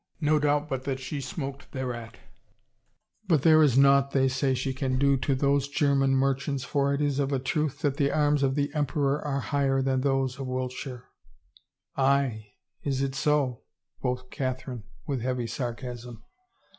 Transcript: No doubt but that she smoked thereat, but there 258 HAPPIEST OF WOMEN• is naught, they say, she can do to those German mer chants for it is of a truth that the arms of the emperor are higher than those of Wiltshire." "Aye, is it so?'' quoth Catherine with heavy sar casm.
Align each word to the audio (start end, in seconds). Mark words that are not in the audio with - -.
No 0.19 0.39
doubt 0.39 0.67
but 0.67 0.83
that 0.85 0.99
she 0.99 1.21
smoked 1.21 1.73
thereat, 1.73 2.17
but 3.27 3.43
there 3.43 3.63
258 3.63 3.63
HAPPIEST 3.63 3.85
OF 3.85 3.85
WOMEN• 3.85 4.01
is 4.07 4.09
naught, 4.09 4.11
they 4.11 4.27
say, 4.27 4.53
she 4.55 4.73
can 4.73 4.97
do 4.97 5.15
to 5.17 5.35
those 5.35 5.67
German 5.67 6.15
mer 6.15 6.33
chants 6.33 6.63
for 6.63 6.91
it 6.95 7.01
is 7.01 7.19
of 7.19 7.31
a 7.31 7.37
truth 7.37 7.81
that 7.81 7.97
the 7.97 8.09
arms 8.09 8.41
of 8.41 8.55
the 8.55 8.71
emperor 8.73 9.21
are 9.23 9.39
higher 9.41 9.79
than 9.83 10.01
those 10.01 10.39
of 10.39 10.47
Wiltshire." 10.47 11.03
"Aye, 11.95 12.53
is 12.81 13.03
it 13.03 13.13
so?'' 13.13 13.61
quoth 13.99 14.31
Catherine 14.31 14.85
with 15.05 15.21
heavy 15.21 15.45
sar 15.45 15.75
casm. 15.75 16.17